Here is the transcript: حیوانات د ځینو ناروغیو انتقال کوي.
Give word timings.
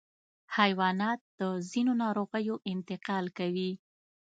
حیوانات 0.57 1.19
د 1.39 1.41
ځینو 1.71 1.91
ناروغیو 2.03 2.55
انتقال 2.73 3.25
کوي. 3.37 3.71